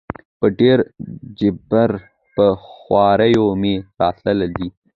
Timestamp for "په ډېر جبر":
0.39-1.89